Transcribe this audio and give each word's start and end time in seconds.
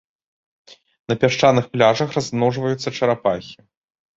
На 1.13 1.17
пясчаных 1.23 1.65
пляжах 1.75 2.17
размножваюцца 2.17 2.95
чарапахі. 2.97 3.55